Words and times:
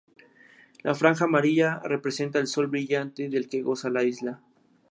La 0.81 0.95
franja 0.95 1.25
amarilla 1.25 1.79
representa 1.83 2.39
el 2.39 2.47
sol 2.47 2.65
brillante 2.65 3.29
del 3.29 3.47
que 3.47 3.61
goza 3.61 3.91
la 3.91 4.01
isla. 4.03 4.41